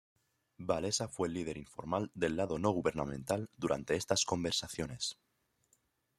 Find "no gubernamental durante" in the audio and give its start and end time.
2.57-3.95